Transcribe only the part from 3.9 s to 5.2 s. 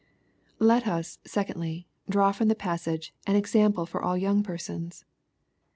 ail young persons.